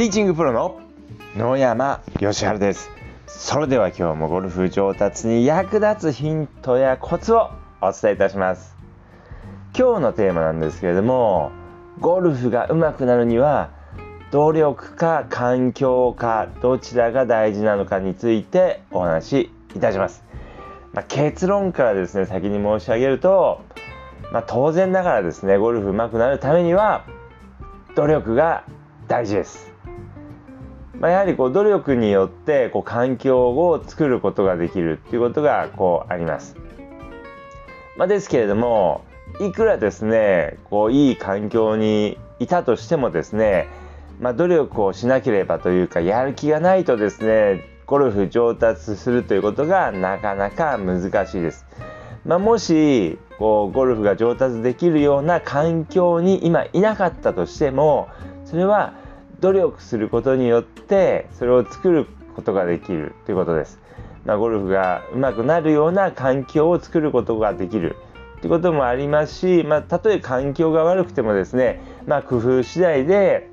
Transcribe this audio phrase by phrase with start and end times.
[0.00, 0.80] ティーチングプロの
[1.36, 2.90] 野山義晴です。
[3.26, 7.50] それでは今日もゴルフ上達に役立つヒントやコツを
[7.82, 8.74] お伝えいたします。
[9.78, 11.52] 今日のテーマなんですけれども
[12.00, 13.72] ゴルフが上手くなるには
[14.30, 20.24] 努力か環境かどちらが大事なのかについてお話しいたします、
[20.94, 23.60] まあ、結論からですね先に申し上げると、
[24.32, 27.04] まあ、当然ながらですねゴルフ上手くなるためには
[27.96, 28.64] 努力が
[29.06, 29.70] 大事です。
[31.00, 36.56] まあ、やはりこう努力によってこう環境を作ることができるっていうことがこうあります。
[37.96, 39.02] まあ、ですけれども
[39.40, 43.66] いくらですねこういい環境にいたとしてもですね、
[44.20, 51.66] まあ、努力をしなければというかやる気がないとですねゴルフ上達するということがなかなか難しいです。
[52.26, 58.08] まあ、もしこうゴルフが上達できるような環境に今いなかったとしても
[58.44, 58.99] それは
[59.40, 63.80] 努力することによってそれを作ることができるということです。
[64.24, 67.96] まあ、ゴルフが上手くなるような環境を作ることができる
[68.40, 73.48] ということもありますし、まあ、たとえ環境が悪くてもですね、まあ、工夫次第で、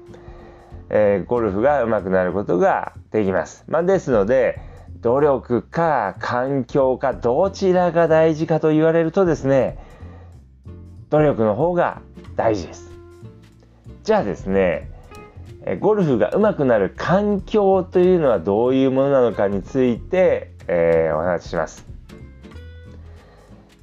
[0.89, 3.63] えー、ゴルフが上手くなることができます。
[3.67, 4.59] まあ、ですので
[5.01, 9.77] 努力か環境かどちらが大事かと言われるとですね
[11.09, 12.01] 努力の方が
[12.35, 12.91] 大事です。
[14.03, 14.89] じゃあですね
[15.75, 21.85] ゴルフが上手くなる環境というのはどういうものなのかについて、えー、お話しします。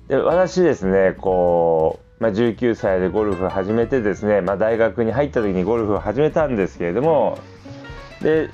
[0.09, 7.39] で私ですねこう、まあ、19歳でゴルフを始めてですね、まあ、大学に入った時にゴルフを始めたんですけれども
[8.21, 8.51] で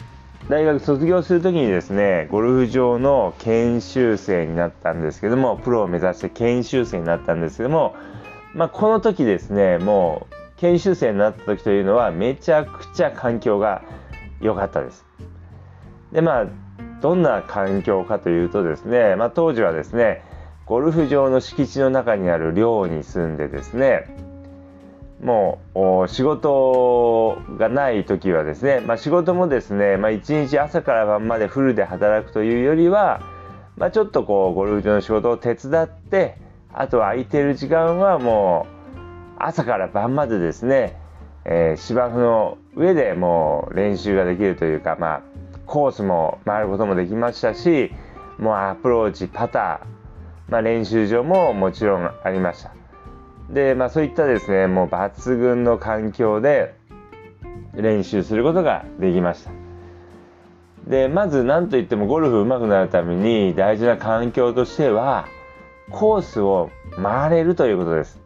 [0.49, 7.95] 大学卒業する時にですねゴルフ場の研修生になったんですけどもプロを目指して研修生になったんですけども、
[8.55, 13.83] まあ、この時ですねもう研修生になった時というのはめちゃくちゃ環境が
[14.41, 15.07] 良かったです。
[16.13, 16.47] でまあ
[17.01, 20.23] どんな環境かというとですね、まあ、当時はですね
[20.67, 24.07] ゴルフ場の敷地の中にある寮に住んでですね
[25.23, 33.21] もう仕事がない時はですね、まあ、仕事もですね、まあ、1日朝から晩までフルで働くというよりは、
[33.77, 36.37] まあ、ちょっとこうゴルフ場の仕事を手伝って
[36.73, 38.80] あとは空いてる時間はもう
[39.41, 40.97] 朝から晩までですね、
[41.45, 45.23] えー、芝生の上でもう練習ができるというか、まあ、
[45.67, 47.93] コースも回ることもできましたし
[48.39, 52.75] もうアプローチパター、まあ、練習場ももちろんありました。
[53.51, 56.75] で、まあ、そういったですねもう抜群の環境で
[57.75, 59.51] 練習することができました。
[60.87, 65.27] でまず何といってもゴルフ上手くなるために大事な環境としては
[65.91, 68.21] コースを回れるということです。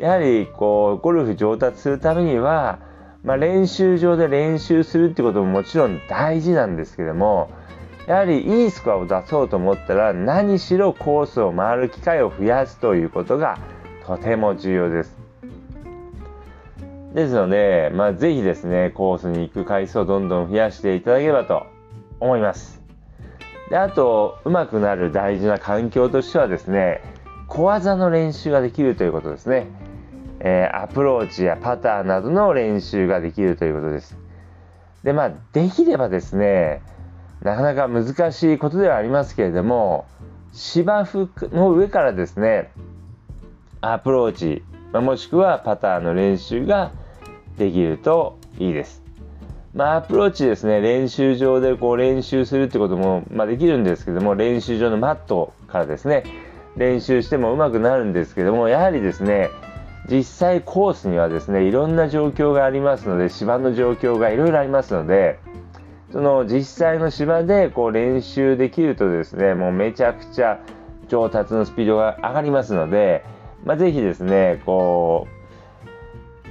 [0.00, 2.78] やはりこうゴルフ上達するためには、
[3.22, 7.50] まあ、練習場で練習するってことももちろん大事なんですけども
[8.06, 13.58] やはりいいスコアを出そうと思ったら何しろコースを回る機会を増やすということが
[14.06, 15.16] とても重要です。
[17.14, 21.66] ですので、まあ、ぜひですね、コースに行く回数をどんどん増やしていただければと
[22.20, 22.82] 思います。
[23.68, 27.02] であと、上手くなる大事な環境としてはですね、
[27.48, 29.66] 小技の練習ができるということですね。
[30.40, 34.16] えー、アプローチやパターなどの練習ができるということです。
[35.04, 36.82] で、まあ、できればですね、
[37.42, 40.06] なかなか難しいことではありますけれども、
[40.52, 42.72] 芝生の上からですね、
[43.80, 44.62] アプローチ
[44.92, 46.92] ま、もしくはパターの練習が
[47.58, 49.02] できるといいです。
[49.72, 56.24] まあ、アプローチですね、練習場でこう練習するってことも、まあ、できるんですけども、練習場のマットからですね、
[56.76, 59.50] 練習してもうまくなるんですけども、やはりですね、
[60.08, 65.38] 実際コースにはですねいろんな状況がありますので芝の状況がいろいろありますので
[66.12, 70.60] その実際の芝でこう練習できるとですねもうめちゃくちゃ
[71.08, 73.24] 上達のスピードが上がりますので、
[73.64, 75.28] まあ、ぜひですねこ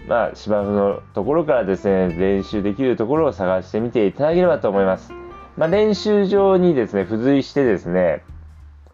[0.06, 5.14] う、まあ、芝生のところからですね練習できるところを探してみていただければと思います。
[5.58, 8.24] まあ、練習場にですね付随してですね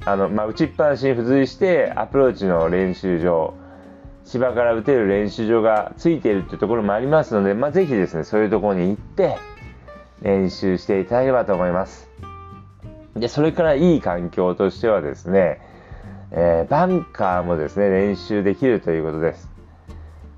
[0.04, 3.54] あの、まあ、打ちっぱなしに付随してアプローチの練習場
[4.26, 9.38] 芝から打てる練習場がついているっていうところもありますので、まあ、ぜひですね、そういうところに行って
[10.22, 12.10] 練習していただければと思います。
[13.16, 15.62] で、それからいい環境としてはですね、
[16.32, 19.48] えー、バンカーもですね、練習できるということです。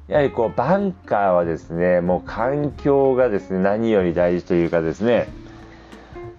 [0.10, 5.30] やはりこう、バンカーはですね、もう環境がですね、何より大事というかですね、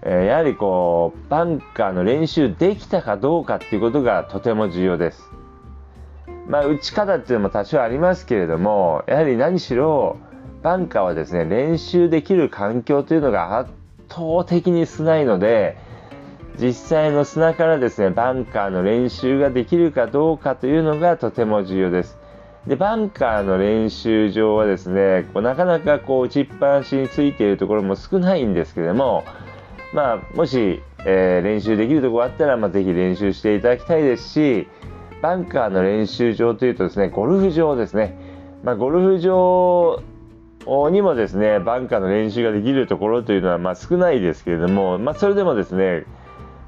[0.03, 5.28] えー、やはりこう、バンカーの練習できたかどうかっていうことがとても重要です。
[6.49, 10.17] まあ、打ち方っていうのも多少ありますけれどもやはり何しろ
[10.61, 13.71] バンカーはですね、練習できる環境というのが圧
[14.09, 15.77] 倒的に少ないので、
[16.59, 22.17] 実際の砂からですね、バンカーの練習ができるかどうかというのがとても重要です。
[22.67, 29.23] で、バンカーの練習場はですね、こうなかなかこう打ちっぱなしについているところも少ないんですけども、
[29.93, 34.67] まあ、もし、えー、練習できるところあったら、まあ、ぜひ練習していただきたいですし、
[35.21, 38.17] バンカーの練習場というとですね、ゴルフ場ですね。
[38.63, 40.01] まあ、ゴルフ場
[40.89, 46.05] にもですね、バンカーの練習ができるところというのはま少ないですけれども、まあ、それでもですね、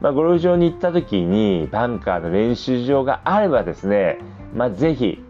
[0.01, 4.19] まあ、ゴルフ場に行った時にバンカーの練習場があればですね、
[4.53, 5.23] まあ、ぜひ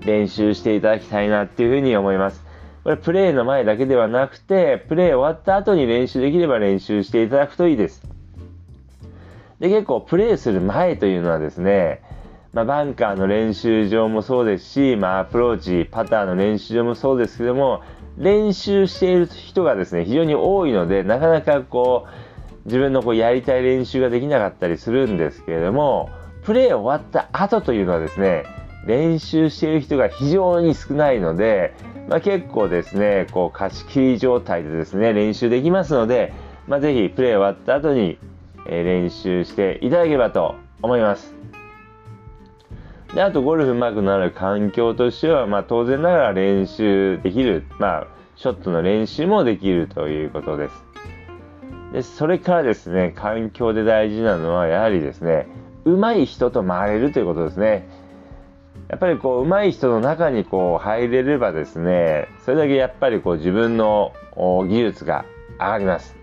[0.00, 2.44] 練習していただきたいなっていうふうに思います。
[2.82, 8.02] これプレーの前だけではなくて、プレー終わった後に練習できれば練習していただくといいです。
[9.60, 12.02] で、結構プレーする前というのはですね、
[12.54, 17.82] まあ、バンカーの練習場もそうですし、まあ、アプローチ、パターの練習場もそうですけども、
[18.16, 26.10] 練習している人がですね、非常に多いので、なかなかこう、自分のこうやりたい練習ができなかったりするんですけれども、
[26.44, 28.44] プレー終わった後というのはですね、
[28.86, 31.74] 練習している人が非常に少ないので、
[32.08, 36.32] まあ、結構ですね、こう貸し切り状態でですね、練習できますので、
[36.68, 38.16] まあ、ぜひプレー終わった後に、
[38.68, 41.43] え、練習していただければと思います。
[43.12, 48.06] であとゴルフ上手くなる環境としては、まあ、当然ながら練習できる、まあ、
[48.36, 50.84] ショットの練習もできるということです。
[51.92, 55.46] でそれからですね、環境で大事なのはやはりですね、
[55.84, 57.88] 上手い人と回れるということですね。
[58.88, 65.24] やっぱりこう上手い人の中にこう入れればですね、それだけやっぱりこう自分の技術が
[65.60, 66.16] 上がります。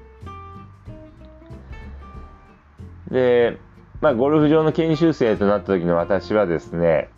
[3.09, 3.57] で、
[4.01, 7.09] まあ、ゴルフ場の研修生となった時の私はですね、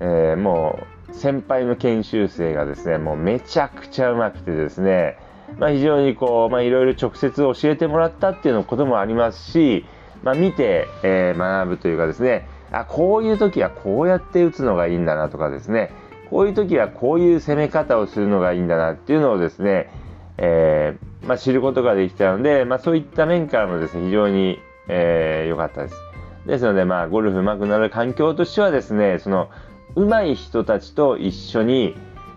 [0.00, 5.16] えー、もう先輩の研修生がですね、もうめちゃくちゃうまくてですね、
[5.56, 9.86] まあ、非常にこう、まあ、いろいろ直接教えてもらったっていうのこともありますし、
[10.24, 15.92] まあ、見て、えー、学ぶというかですね、あ、こういう時はこうやって打つのがいいんだなとかですね、
[16.28, 19.92] こういう時はこういう攻め方をするのがいいんだなっていうのをですね、
[20.38, 24.58] えー、まあ、知ることができたので、まあ、そういった面からもですね、非常に
[24.88, 25.96] えー、良かったです。
[26.46, 29.48] ですので、まあ、ゴルフ上手くなる環境としてはですね、その、
[29.94, 31.96] 上手い人たちと一緒に、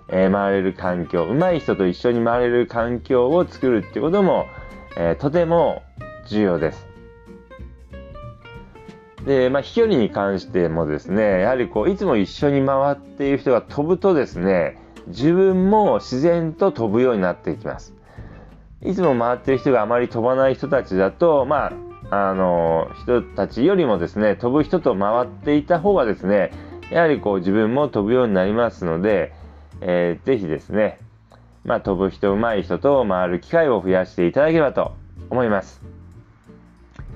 [0.10, 4.46] えー、回れる環境、上手い人と一緒に回れる環境を作るっていうことも、
[4.96, 5.84] えー、とても
[6.28, 6.88] 重要です。
[9.26, 17.94] で、まあ、飛距離に関してもですね、やはりこう、いつも一緒に回っている人が飛ぶとですね、自分も自然と飛ぶようになっていきます。
[18.84, 21.74] いつも回っている人があまり飛ばない人たちだと、まあ、
[22.10, 26.52] あの人たちよりもですね飛ぶ人と回っていた方がですね
[26.90, 29.34] やはりこう自分も飛ぶようになりますので、
[29.82, 31.00] えー、ぜひですね、
[31.66, 34.94] まあ、飛ぶ人上手い人と回る機会を増やしていただければと
[35.30, 35.82] 思います。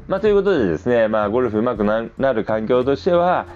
[0.08, 1.84] まあ、ということでですね、まあ、ゴルフ上手く
[2.18, 3.48] なる環境としては、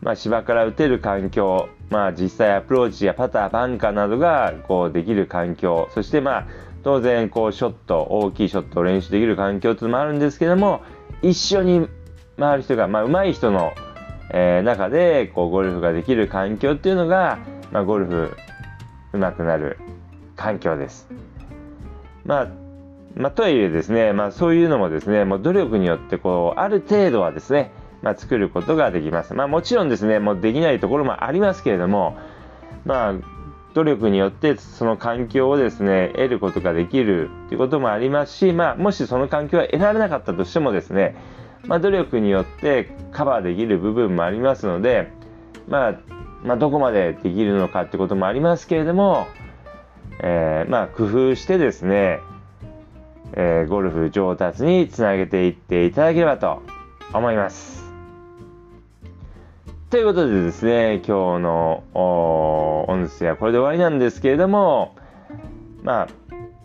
[0.00, 6.46] まあ、芝から打てる環境、まあ、実際アプローチやパター、バンカーなどがこうできる環境、そしてまあ
[6.88, 10.80] 当然こうショット大きいショットを練習できる環境っていうのもあるんですけども
[11.20, 11.86] 一緒に
[12.38, 13.74] 回る人が、まあ、上手い人の、
[14.32, 17.40] えー、中でこうゴルフができる環境っていうのが、
[17.72, 18.34] まあ、ゴルフ
[19.12, 19.76] 上手くなる
[20.34, 21.10] 環境です。
[22.24, 22.48] まあ
[23.16, 29.34] まあ、とはいえですね、まあ、そういうのもですね、もう努力によってこうある程度はですね、まあ、作ることができます。
[29.34, 32.16] まあ、もちろんですね、もうできないところもありますけれども、
[32.86, 33.14] まあ、
[33.74, 41.16] 努力によってその環境をですね、得ることができるということもありますし、まあ、もしその環境が得られなかったとしてもですね、
[41.64, 45.12] まあ、努力によってカバーできる部分もありますので、
[45.68, 45.94] まあ、
[46.42, 49.26] まあ、どこまでできるのかってこともありますけれども、
[50.20, 52.20] えー、まあ、工夫してですね、
[53.34, 56.62] えー、ゴルフ上達につなげていっていただければと
[57.12, 57.77] 思います。
[59.90, 64.94] ということでですね、今日の音声はこれで終わりなんですけれども、
[65.82, 66.08] まあ、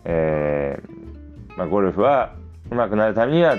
[0.04, 2.34] えー、まあ、ゴルフは
[2.70, 3.56] 上手くなるためには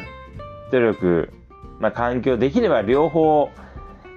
[0.71, 1.33] 努力、
[1.79, 3.49] まあ、環境できれば両方、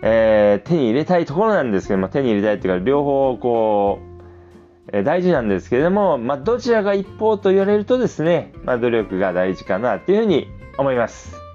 [0.03, 11.48] えー、手に入れたいところなんですけども、手に入れたいっていうか、両方こう、えー、大事なんですけれども、まあ、どちらが一方と言われるとですね、まあ、努力が大事かなっていうふうに思います。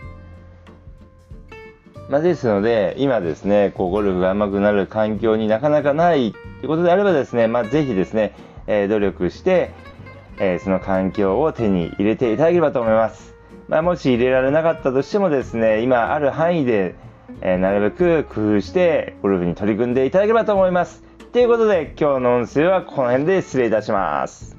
[2.09, 8.35] まあ、ですので、今ですね、こうゴルフが上手くなる環境になかなかないということであればですね、まあ、ぜひですね、
[8.67, 9.71] えー、努力して、
[10.37, 13.33] えー、その環境を手に入れていただければと思います。
[13.69, 16.95] まあ、もし入れられなかったとしてもですね、今ある範囲で、
[17.41, 21.03] えー、なるべく工夫してゴルフに取り組んでいただければと思います。
[21.31, 24.52] ということで今日の音声はこの辺で失礼いたします。